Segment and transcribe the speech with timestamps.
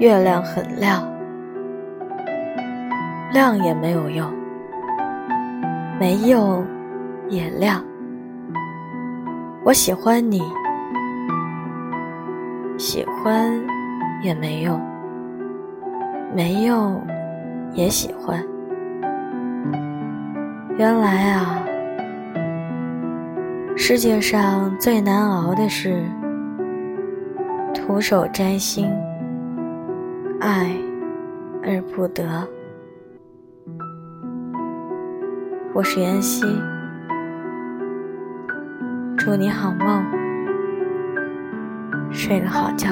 [0.00, 1.06] 月亮很亮，
[3.32, 4.28] 亮也没有用，
[6.00, 6.66] 没用
[7.28, 7.82] 也亮。
[9.64, 10.42] 我喜欢你，
[12.76, 13.48] 喜欢
[14.20, 14.80] 也没用，
[16.34, 17.00] 没用
[17.72, 18.44] 也喜欢。
[20.76, 21.62] 原来啊，
[23.76, 26.02] 世界上最难熬的是
[27.72, 28.92] 徒手摘星。
[30.44, 30.76] 爱
[31.62, 32.46] 而不得。
[35.72, 36.44] 我是妍希，
[39.16, 40.04] 祝你好梦，
[42.12, 42.90] 睡个好觉。